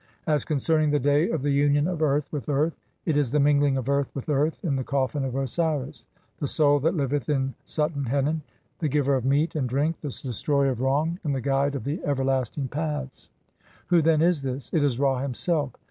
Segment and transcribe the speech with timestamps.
[0.25, 3.77] As concerning the "day of the union of earth with earth", it is the mingling
[3.77, 6.07] of earth with earth in the coffin of Osiris,
[6.39, 8.41] the Soul that liveth in Suten henen,
[8.79, 12.03] the giver of meat and drink, the destroyer of wrong, and the guide of the
[12.03, 13.29] ever lasting paths.
[13.89, 14.71] Who then is this?
[14.73, 15.73] It is Ra himself.